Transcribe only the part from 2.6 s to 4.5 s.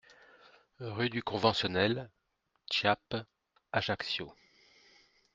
Chiappe, Ajaccio